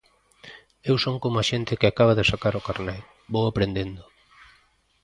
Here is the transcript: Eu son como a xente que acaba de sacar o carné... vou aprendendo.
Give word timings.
Eu 0.89 0.95
son 1.03 1.15
como 1.23 1.37
a 1.39 1.47
xente 1.49 1.77
que 1.79 1.89
acaba 1.89 2.17
de 2.17 2.27
sacar 2.31 2.53
o 2.59 2.65
carné... 2.67 2.97
vou 3.33 3.45
aprendendo. 3.47 4.03